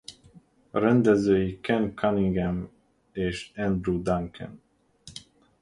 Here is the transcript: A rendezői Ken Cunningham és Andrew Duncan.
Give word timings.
A 0.71 0.79
rendezői 0.79 1.59
Ken 1.59 1.91
Cunningham 1.95 2.69
és 3.11 3.51
Andrew 3.55 4.01
Duncan. 4.01 4.61